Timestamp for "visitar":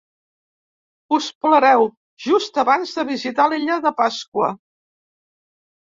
3.13-3.49